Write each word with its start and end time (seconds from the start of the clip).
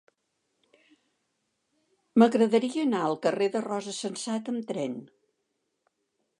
M'agradaria 2.21 2.87
anar 2.87 3.03
al 3.09 3.19
carrer 3.29 3.51
de 3.57 3.63
Rosa 3.67 3.95
Sensat 4.01 4.53
amb 4.55 4.69
tren. 4.75 4.97